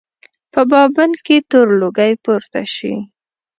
[0.53, 2.93] په بابل کې تور لوګی پورته شي.